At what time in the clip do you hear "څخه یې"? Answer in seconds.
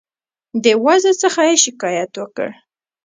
1.21-1.55